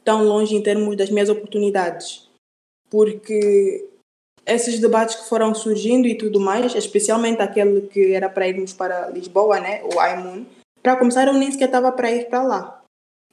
[0.04, 2.24] tão longe em termos das minhas oportunidades
[2.94, 3.90] porque
[4.46, 9.10] esses debates que foram surgindo e tudo mais, especialmente aquele que era para irmos para
[9.10, 10.46] Lisboa, né, o iMoon,
[10.80, 12.84] para começar eu nem sequer estava para ir para lá.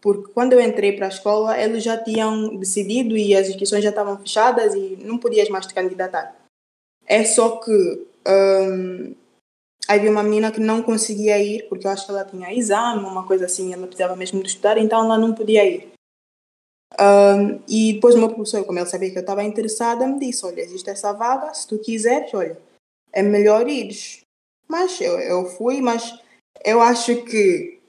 [0.01, 3.91] Porque quando eu entrei para a escola, eles já tinham decidido e as inscrições já
[3.91, 6.35] estavam fechadas e não podias mais te candidatar.
[7.05, 9.15] É só que um,
[9.97, 13.27] havia uma menina que não conseguia ir, porque eu acho que ela tinha exame, uma
[13.27, 15.91] coisa assim, ela precisava mesmo de estudar, então ela não podia ir.
[16.99, 20.45] Um, e depois o meu professor, como ele sabia que eu estava interessada, me disse:
[20.45, 22.59] Olha, existe essa vaga, se tu quiseres, olha,
[23.13, 24.21] é melhor ires.
[24.69, 26.19] Mas eu, eu fui, mas
[26.65, 27.81] eu acho que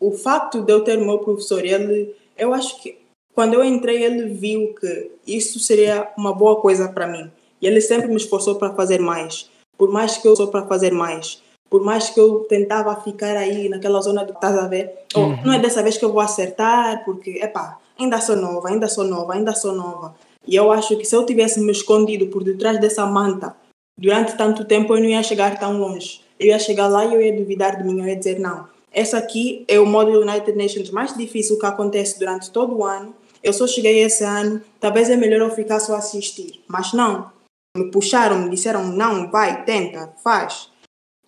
[0.00, 2.98] o facto de eu ter o meu professor, ele, eu acho que
[3.34, 7.30] quando eu entrei, ele viu que isso seria uma boa coisa para mim.
[7.60, 9.50] E ele sempre me esforçou para fazer mais.
[9.76, 11.42] Por mais que eu sou para fazer mais.
[11.68, 15.38] Por mais que eu tentava ficar aí naquela zona do estás a ver, oh, uhum.
[15.44, 19.04] não é dessa vez que eu vou acertar, porque, epá, ainda sou nova, ainda sou
[19.04, 20.14] nova, ainda sou nova.
[20.46, 23.56] E eu acho que se eu tivesse me escondido por detrás dessa manta
[23.98, 26.20] durante tanto tempo, eu não ia chegar tão longe.
[26.38, 29.18] Eu ia chegar lá e eu ia duvidar de mim, eu ia dizer, não, essa
[29.18, 33.14] aqui é o módulo United Nations mais difícil que acontece durante todo o ano.
[33.42, 36.62] Eu só cheguei esse ano, talvez é melhor eu ficar só assistir.
[36.66, 37.30] Mas não,
[37.76, 40.70] me puxaram, me disseram, não, vai, tenta, faz.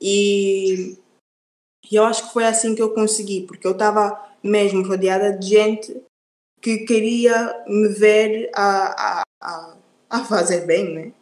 [0.00, 0.96] E,
[1.90, 5.48] e eu acho que foi assim que eu consegui, porque eu estava mesmo rodeada de
[5.48, 6.02] gente
[6.60, 9.76] que queria me ver a, a, a,
[10.10, 11.12] a fazer bem, né?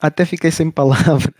[0.00, 1.32] Até fiquei sem palavras,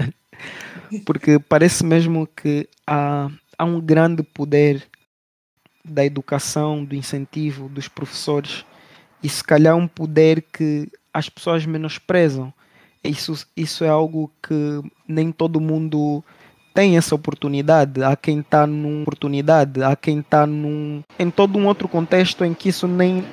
[1.04, 4.88] porque parece mesmo que há, há um grande poder
[5.84, 8.64] da educação, do incentivo dos professores,
[9.20, 12.52] e se calhar um poder que as pessoas menosprezam
[13.04, 14.54] isso, isso é algo que
[15.08, 16.22] nem todo mundo
[16.72, 18.02] tem essa oportunidade.
[18.02, 22.54] Há quem está numa oportunidade, há quem está num, em todo um outro contexto em
[22.54, 23.24] que isso nem,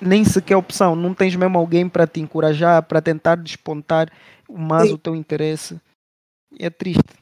[0.00, 0.96] nem sequer é opção.
[0.96, 4.10] Não tens mesmo alguém para te encorajar, para tentar despontar
[4.50, 4.94] mais Sim.
[4.94, 5.80] o teu interesse.
[6.58, 7.14] É triste.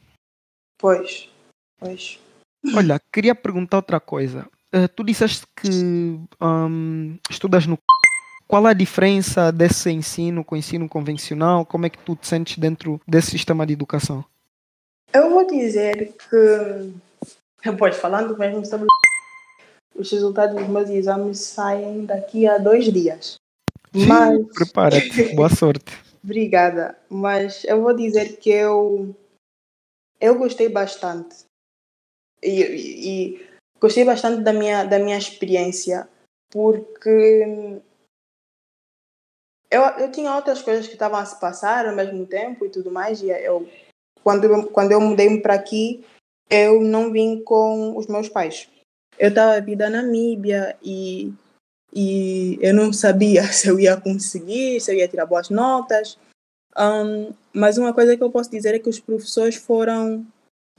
[0.78, 1.28] Pois,
[1.78, 2.18] pois.
[2.74, 4.48] Olha, queria perguntar outra coisa.
[4.74, 5.68] Uh, tu disseste que
[6.40, 7.76] um, estudas no
[8.50, 11.64] qual a diferença desse ensino com o ensino convencional?
[11.64, 14.24] Como é que tu te sentes dentro desse sistema de educação?
[15.14, 18.88] Eu vou dizer que, pois, falando mesmo sobre
[19.94, 23.36] os resultados dos meus exames saem daqui a dois dias.
[23.94, 24.44] Mas...
[24.52, 25.96] Prepara-te, boa sorte.
[26.22, 29.14] Obrigada, mas eu vou dizer que eu,
[30.20, 31.44] eu gostei bastante.
[32.42, 33.46] E, e, e
[33.80, 36.08] gostei bastante da minha, da minha experiência,
[36.50, 37.80] porque
[39.70, 42.90] eu, eu tinha outras coisas que estavam a se passar ao mesmo tempo e tudo
[42.90, 43.22] mais.
[43.22, 43.68] E eu,
[44.22, 46.04] quando, eu, quando eu mudei para aqui,
[46.50, 48.68] eu não vim com os meus pais.
[49.18, 51.32] Eu estava a vida na Namíbia e,
[51.94, 56.18] e eu não sabia se eu ia conseguir, se eu ia tirar boas notas.
[56.76, 60.26] Um, mas uma coisa que eu posso dizer é que os professores foram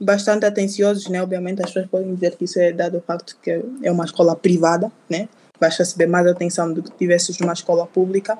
[0.00, 1.22] bastante atenciosos, né?
[1.22, 3.50] Obviamente as pessoas podem dizer que isso é dado ao facto que
[3.82, 5.28] é uma escola privada, né?
[5.58, 8.38] Vais receber mais atenção do que tivesses numa escola pública.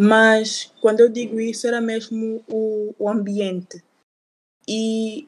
[0.00, 3.82] Mas quando eu digo isso, era mesmo o, o ambiente.
[4.68, 5.26] E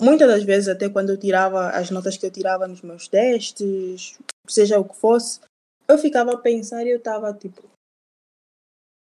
[0.00, 4.18] muitas das vezes, até quando eu tirava as notas que eu tirava nos meus testes,
[4.48, 5.40] seja o que fosse,
[5.86, 7.62] eu ficava a pensar e eu estava tipo.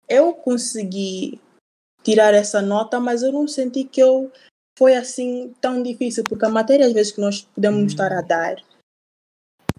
[0.08, 1.40] Eu consegui
[2.04, 4.30] tirar essa nota, mas eu não senti que eu
[4.78, 7.86] foi assim tão difícil, porque a matéria às vezes que nós podemos uhum.
[7.86, 8.56] estar a dar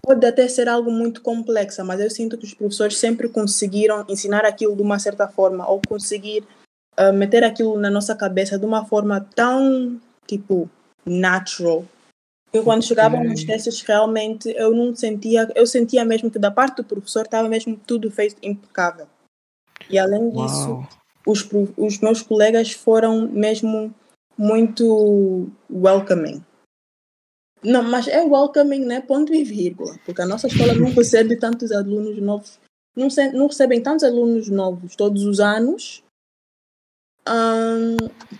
[0.04, 4.44] pode até ser algo muito complexa, mas eu sinto que os professores sempre conseguiram ensinar
[4.44, 6.44] aquilo de uma certa forma ou conseguir
[6.98, 10.68] uh, meter aquilo na nossa cabeça de uma forma tão, tipo,
[11.06, 11.84] natural.
[12.52, 12.88] Que quando okay.
[12.88, 17.22] chegavam nos testes, realmente eu não sentia, eu sentia mesmo que da parte do professor
[17.22, 19.06] estava mesmo tudo feito impecável.
[19.88, 20.86] E além disso,
[21.26, 23.92] os, os meus colegas foram mesmo
[24.36, 26.42] muito welcoming
[27.64, 29.00] não, mas é welcoming, né?
[29.00, 29.94] Ponto e vírgula.
[30.04, 32.58] Porque a nossa escola não recebe tantos alunos novos.
[32.94, 36.02] Não, se, não recebem tantos alunos novos todos os anos.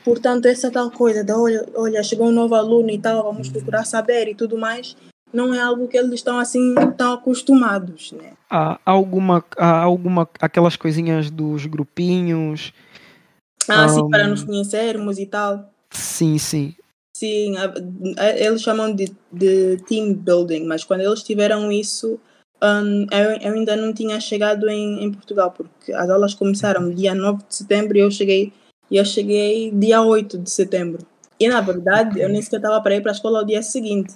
[0.05, 3.85] portanto, essa tal coisa de olha, olha, chegou um novo aluno e tal, vamos procurar
[3.85, 4.95] saber e tudo mais,
[5.33, 8.35] não é algo que eles estão assim tão acostumados, né?
[8.49, 12.73] Há alguma, há alguma aquelas coisinhas dos grupinhos.
[13.67, 13.89] Ah, um...
[13.89, 15.71] sim, para nos conhecermos e tal.
[15.91, 16.75] Sim, sim.
[17.25, 17.55] Sim,
[18.37, 22.21] eles chamam de, de team building, mas quando eles tiveram isso,
[22.63, 27.15] um, eu, eu, ainda não tinha chegado em, em, Portugal, porque as aulas começaram dia
[27.15, 28.53] 9 de setembro e eu cheguei,
[28.91, 31.07] eu cheguei dia 8 de setembro.
[31.41, 34.13] E na verdade, eu nem sequer estava para ir para a escola ao dia seguinte,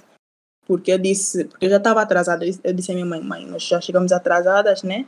[0.66, 3.62] porque eu disse, porque eu já estava atrasada, eu disse à minha mãe, mãe, nós
[3.62, 5.06] já chegamos atrasadas, né?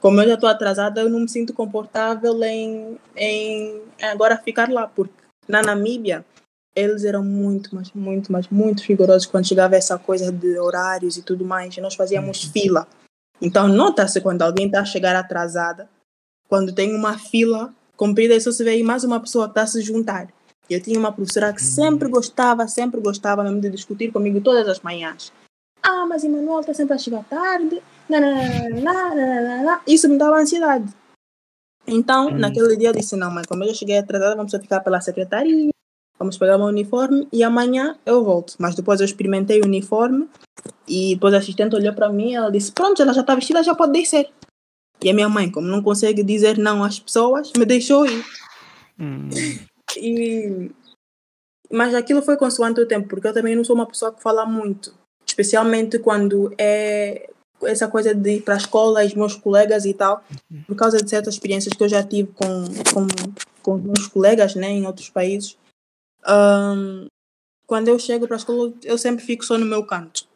[0.00, 4.88] como eu já estou atrasada, eu não me sinto confortável em, em agora ficar lá,
[4.88, 5.12] porque
[5.46, 6.24] na Namíbia
[6.74, 11.22] eles eram muito, mas muito, mas muito rigorosos quando chegava essa coisa de horários e
[11.22, 11.76] tudo mais.
[11.78, 12.50] Nós fazíamos uhum.
[12.50, 12.88] fila.
[13.40, 15.88] Então, nota-se quando alguém está a chegar atrasada,
[16.48, 19.66] quando tem uma fila comprida, só se vê aí mais uma pessoa que está a
[19.66, 20.28] se juntar.
[20.70, 22.12] Eu tinha uma professora que sempre uhum.
[22.12, 25.32] gostava, sempre gostava mesmo de discutir comigo todas as manhãs.
[25.82, 27.82] Ah, mas Emanuel está sempre a chegar tarde.
[29.86, 30.86] Isso me dava ansiedade.
[31.86, 32.38] Então, hum.
[32.38, 35.70] naquele dia eu disse: não, mas como eu já cheguei atrasada, vamos ficar pela secretaria,
[36.22, 38.54] vamos pegar o uniforme e amanhã eu volto.
[38.58, 40.28] Mas depois eu experimentei o uniforme
[40.86, 43.62] e depois a assistente olhou para mim e ela disse: pronto, ela já está vestida,
[43.62, 44.30] já pode descer.
[45.02, 48.24] E a minha mãe, como não consegue dizer não às pessoas, me deixou ir.
[49.00, 49.28] Hum.
[49.96, 50.70] E...
[51.70, 54.46] Mas aquilo foi consoante o tempo, porque eu também não sou uma pessoa que fala
[54.46, 54.94] muito
[55.26, 57.30] especialmente quando é
[57.62, 60.62] essa coisa de ir para a escola, os meus colegas e tal, uhum.
[60.66, 63.06] por causa de certas experiências que eu já tive com, com,
[63.62, 65.56] com meus colegas né, em outros países.
[66.28, 67.06] Um,
[67.66, 70.26] quando eu chego para a escola, eu sempre fico só no meu canto.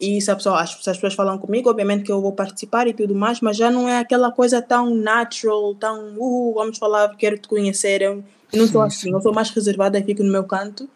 [0.00, 2.94] E se, pessoa, as, se as pessoas falam comigo, obviamente que eu vou participar e
[2.94, 7.36] tudo mais, mas já não é aquela coisa tão natural, tão, uh, vamos falar, quero
[7.36, 8.00] te conhecer.
[8.00, 8.24] Eu
[8.54, 10.88] não sou assim, eu sou mais reservada e fico no meu canto.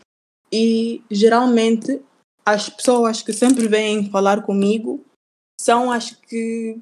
[0.50, 2.00] E geralmente
[2.46, 5.04] as pessoas que sempre vêm falar comigo
[5.60, 6.78] são as que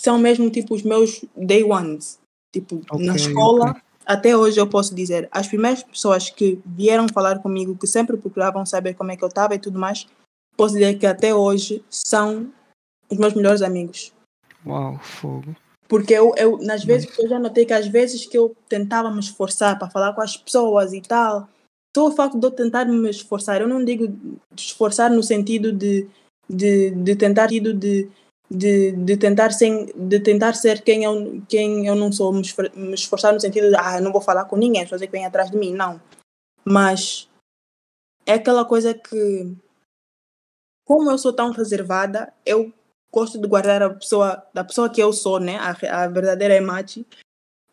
[0.00, 2.18] são mesmo tipo os meus day ones.
[2.50, 3.82] Tipo, okay, na escola, okay.
[4.08, 8.64] Até hoje eu posso dizer, as primeiras pessoas que vieram falar comigo, que sempre procuravam
[8.64, 10.06] saber como é que eu estava e tudo mais,
[10.56, 12.50] posso dizer que até hoje são
[13.10, 14.10] os meus melhores amigos.
[14.64, 15.54] Uau, fogo.
[15.86, 19.10] Porque eu, eu nas vezes que eu já notei que às vezes que eu tentava
[19.10, 21.46] me esforçar para falar com as pessoas e tal,
[21.94, 24.06] só o facto de eu tentar me esforçar, eu não digo
[24.56, 26.08] esforçar no sentido de,
[26.48, 28.08] de, de tentar de, de,
[28.50, 32.42] de tentar sem de tentar ser quem eu quem eu não sou me
[32.94, 35.58] esforçar no sentido de ah não vou falar com ninguém fazer que vem atrás de
[35.58, 36.00] mim não
[36.64, 37.28] mas
[38.24, 39.54] é aquela coisa que
[40.86, 42.72] como eu sou tão reservada eu
[43.12, 47.06] gosto de guardar a pessoa da pessoa que eu sou né a, a verdadeira Emachi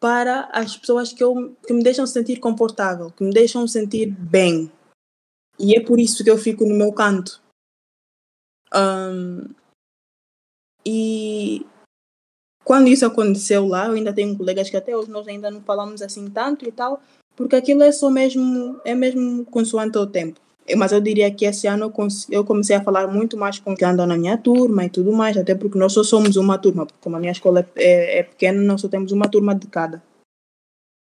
[0.06, 4.72] para as pessoas que, eu, que me deixam sentir confortável, que me deixam sentir bem.
[5.58, 7.42] E é por isso que eu fico no meu canto.
[8.72, 9.50] Um,
[10.86, 11.66] e
[12.64, 16.02] quando isso aconteceu lá, eu ainda tenho colegas que até hoje nós ainda não falamos
[16.02, 17.02] assim tanto e tal,
[17.36, 20.40] porque aquilo é só mesmo, é mesmo consoante o tempo.
[20.76, 21.94] Mas eu diria que esse ano
[22.32, 25.38] eu comecei a falar muito mais com quem anda na minha turma e tudo mais,
[25.38, 28.82] até porque nós só somos uma turma, como a minha escola é, é pequena, nós
[28.82, 30.02] só temos uma turma de cada.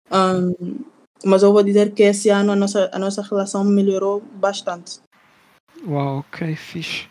[0.09, 0.79] Um,
[1.25, 5.01] mas eu vou dizer que esse ano a nossa, a nossa relação melhorou bastante.
[5.85, 7.09] Uau, ok, fixe.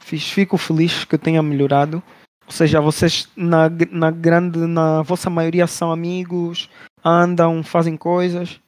[0.00, 2.02] Fico feliz que tenha melhorado.
[2.46, 6.68] Ou seja, vocês na, na grande, na vossa maioria são amigos,
[7.04, 8.60] andam, fazem coisas.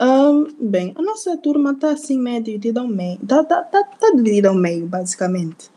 [0.00, 3.20] Um, bem, a nossa turma está assim meio dividida ao meio.
[3.20, 5.70] Está tá, tá, tá dividida ao meio, basicamente.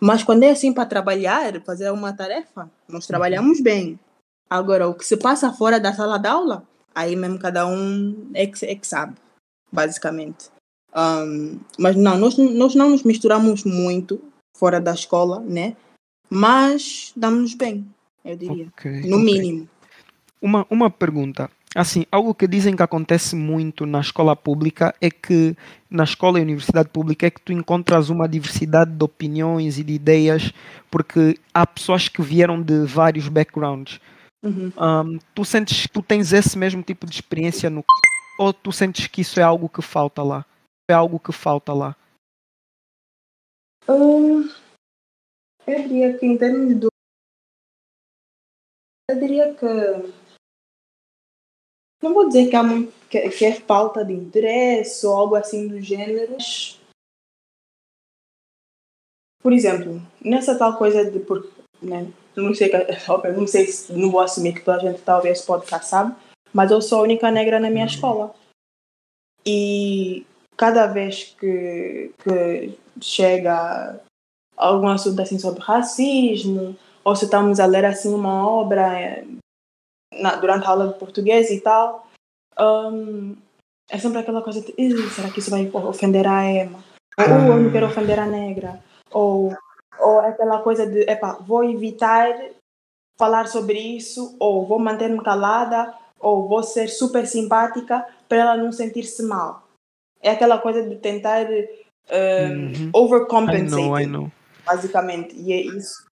[0.00, 4.00] Mas quando é assim para trabalhar, fazer uma tarefa, nós trabalhamos bem.
[4.48, 8.46] Agora, o que se passa fora da sala de aula, aí mesmo cada um é
[8.46, 9.14] que, é que sabe,
[9.70, 10.50] basicamente.
[10.94, 14.20] Um, mas não, nós, nós não nos misturamos muito
[14.56, 15.76] fora da escola, né?
[16.28, 17.86] Mas damos-nos bem,
[18.24, 18.66] eu diria.
[18.68, 19.24] Okay, no okay.
[19.24, 19.68] mínimo.
[20.40, 21.50] Uma, uma pergunta.
[21.74, 25.56] Assim, algo que dizem que acontece muito na escola pública é que,
[25.88, 29.92] na escola e universidade pública, é que tu encontras uma diversidade de opiniões e de
[29.92, 30.52] ideias,
[30.90, 34.00] porque há pessoas que vieram de vários backgrounds.
[34.42, 34.72] Uhum.
[34.76, 37.84] Um, tu sentes que tu tens esse mesmo tipo de experiência no.
[38.38, 40.44] Ou tu sentes que isso é algo que falta lá?
[40.90, 41.96] É algo que falta lá?
[43.88, 44.42] Um,
[45.64, 46.88] eu diria que, em termos do.
[49.08, 49.66] Eu diria que
[52.02, 55.68] não vou dizer que, há muito, que, que é falta de interesse ou algo assim
[55.68, 56.80] do gênero, mas,
[59.42, 61.20] por exemplo, nessa tal coisa de.
[61.20, 61.48] Por,
[61.80, 62.70] né, não sei,
[63.36, 66.16] não sei se não vou assumir que toda a gente talvez podcast sabe,
[66.52, 67.90] mas eu sou a única negra na minha uhum.
[67.90, 68.34] escola.
[69.46, 70.26] E
[70.60, 73.98] cada vez que, que chega
[74.54, 79.24] algum assunto assim sobre racismo, ou se estamos a ler assim uma obra
[80.12, 82.06] na, durante a aula de português e tal,
[82.60, 83.34] um,
[83.90, 84.74] é sempre aquela coisa de
[85.08, 86.84] será que isso vai ofender a Emma?
[87.18, 88.84] Ou eu não quero ofender a negra?
[89.10, 89.56] Ou,
[89.98, 92.28] ou aquela coisa de epa, vou evitar
[93.18, 98.70] falar sobre isso, ou vou manter-me calada, ou vou ser super simpática para ela não
[98.70, 99.69] sentir-se mal.
[100.22, 102.90] É aquela coisa de tentar um, uhum.
[102.92, 104.32] overcompensate, I know, I know.
[104.66, 105.34] basicamente.
[105.36, 106.04] E é isso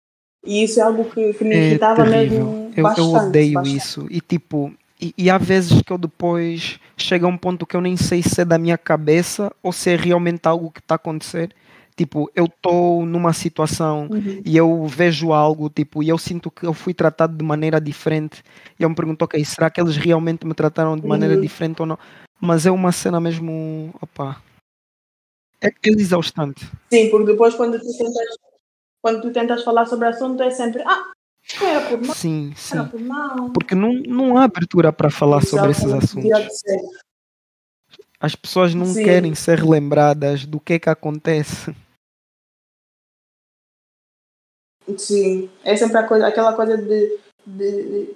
[0.46, 3.08] E isso é algo que, que me é irritava mesmo eu, bastante.
[3.08, 3.78] Eu odeio bastante.
[3.78, 4.08] isso.
[4.10, 7.82] E tipo, e, e há vezes que eu depois chega a um ponto que eu
[7.82, 10.98] nem sei se é da minha cabeça ou se é realmente algo que está a
[10.98, 11.54] acontecer.
[11.98, 14.42] Tipo, eu estou numa situação Uhum.
[14.46, 18.44] e eu vejo algo, tipo, e eu sinto que eu fui tratado de maneira diferente.
[18.80, 21.42] E eu me pergunto, ok, será que eles realmente me trataram de maneira Uhum.
[21.42, 21.98] diferente ou não?
[22.40, 24.42] Mas é uma cena mesmo, opa,
[25.62, 26.66] é, é exaustante.
[26.92, 28.38] Sim, porque depois quando tu tentas,
[29.02, 31.12] quando tu tentas falar sobre o assunto é sempre ah,
[31.62, 32.90] era por mal, Sim, era sim.
[32.90, 33.50] por mal.
[33.52, 36.62] Porque não, não há abertura para falar sobre esses assuntos.
[38.20, 39.04] As pessoas não Sim.
[39.04, 41.76] querem ser lembradas do que é que acontece.
[44.98, 47.84] Sim, é sempre a coisa, aquela coisa de, de,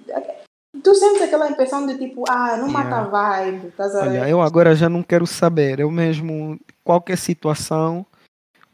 [0.80, 3.06] Tu sentes aquela impressão de tipo, ah, não mata Yeah.
[3.06, 5.80] a vibe, estás a Olha, eu agora já não quero saber.
[5.80, 8.06] Eu mesmo, qualquer situação,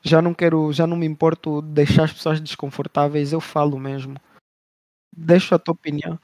[0.01, 3.33] já não quero, já não me importo de deixar as pessoas desconfortáveis.
[3.33, 4.17] Eu falo mesmo.
[5.15, 6.19] Deixo a tua opinião.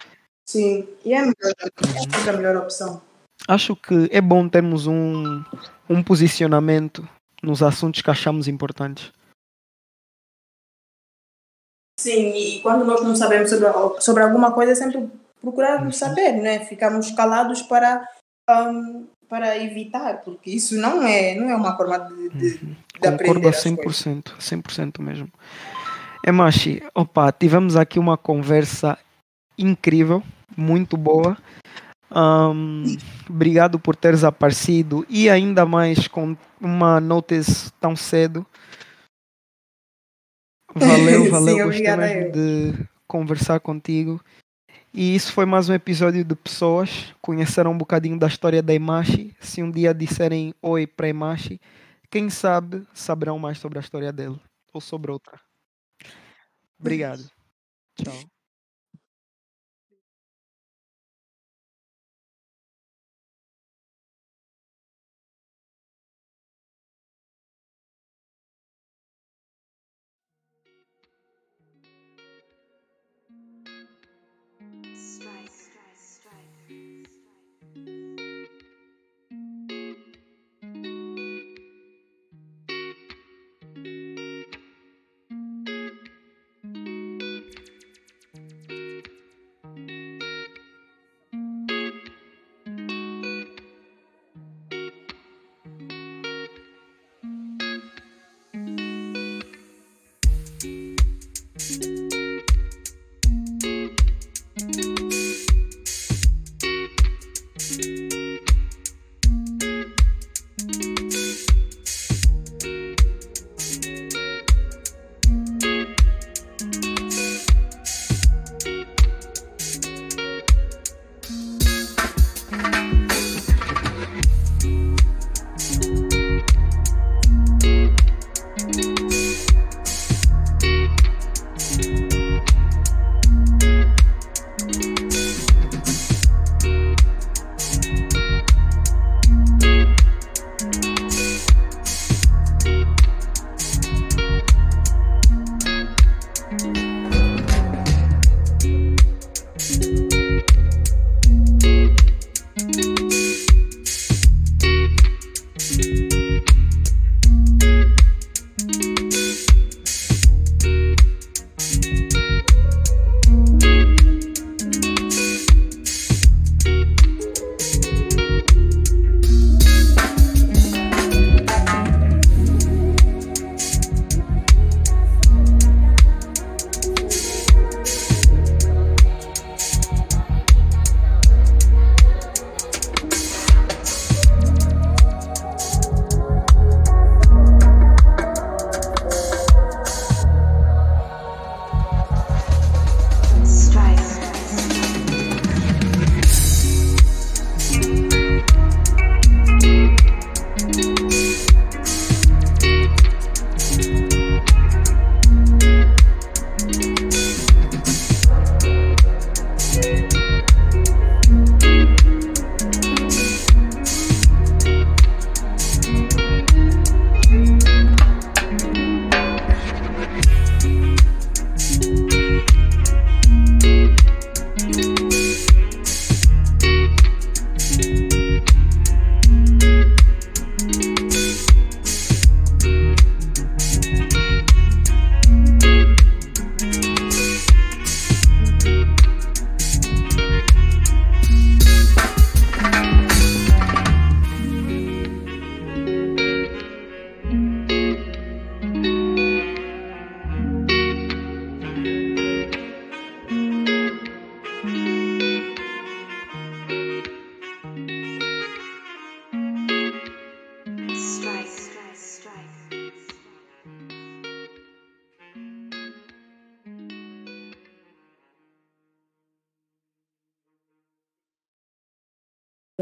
[0.48, 3.02] Sim, e é, melhor, é sempre a melhor opção.
[3.48, 5.42] Acho que é bom termos um,
[5.90, 7.06] um posicionamento
[7.42, 9.12] nos assuntos que achamos importantes.
[11.98, 15.10] Sim, e quando nós não sabemos sobre, sobre alguma coisa, é sempre
[15.44, 16.60] procurarmos saber, né?
[16.60, 18.08] Ficamos calados para,
[18.48, 23.22] ahm, para evitar, porque isso não é, não é uma forma de, de, de Concordo
[23.22, 24.04] aprender a as coisas.
[24.04, 25.28] 100%, 100% mesmo.
[26.26, 28.98] Emachi, opa, tivemos aqui uma conversa
[29.58, 30.22] incrível,
[30.56, 31.36] muito boa.
[32.10, 32.96] Ahm,
[33.28, 38.46] obrigado por teres aparecido e ainda mais com uma notice tão cedo.
[40.74, 44.20] Valeu, Sim, valeu, gostei obrigada mesmo de conversar contigo.
[44.96, 47.12] E isso foi mais um episódio de pessoas.
[47.20, 49.36] Conheceram um bocadinho da história da Emachi.
[49.40, 51.60] Se um dia disserem oi para Emachi,
[52.08, 54.40] quem sabe saberão mais sobre a história dele
[54.72, 55.40] ou sobre outra.
[56.78, 57.28] Obrigado.
[57.96, 58.33] Tchau.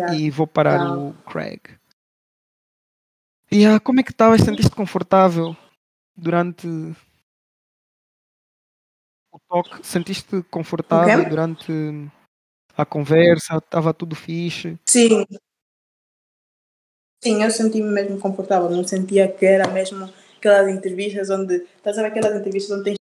[0.02, 0.14] Yeah.
[0.18, 0.98] E vou parar Yeah.
[0.98, 1.60] o Craig.
[3.50, 4.40] E ah, como é que estavas?
[4.40, 5.56] Sentiste confortável
[6.16, 6.66] durante
[9.30, 9.86] o toque?
[9.86, 11.28] Sentiste confortável Ok.
[11.30, 11.72] durante
[12.76, 13.56] a conversa?
[13.58, 14.78] Estava tudo fixe?
[14.88, 15.24] Sim.
[17.22, 18.68] Sim, eu senti-me mesmo confortável.
[18.70, 21.56] Não sentia que era mesmo aquelas entrevistas onde.
[21.76, 22.96] Estás a ver aquelas entrevistas onde tens